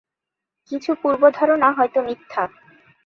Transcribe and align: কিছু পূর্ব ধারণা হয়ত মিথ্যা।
কিছু 0.71 0.91
পূর্ব 1.01 1.21
ধারণা 1.37 1.69
হয়ত 1.71 1.95
মিথ্যা। 1.97 2.43